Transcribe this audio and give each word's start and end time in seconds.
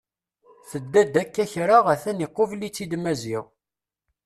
Tedda-d 0.69 1.15
akka 1.23 1.45
kra 1.53 1.77
a-t-an 1.93 2.23
iqubel-itt-id 2.25 2.91
Maziɣ. 3.03 3.45